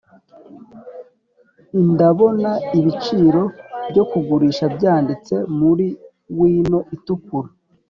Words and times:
ndabona 1.91 2.51
ibiciro 2.79 3.43
byo 3.89 4.03
kugurisha 4.11 4.65
byanditse 4.75 5.35
muri 5.59 5.85
wino 6.37 6.79
itukura. 6.95 7.49